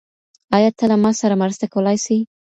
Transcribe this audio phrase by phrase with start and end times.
[0.55, 2.15] ايا ته له ما سره مرسته کولای سې؟